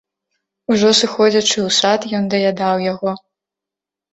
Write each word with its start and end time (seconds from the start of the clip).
Ужо 0.75 0.89
сыходзячы 0.99 1.53
ў 1.53 1.69
сад, 1.81 1.99
ён 2.21 2.33
даядаў 2.35 2.75
яго. 2.91 3.11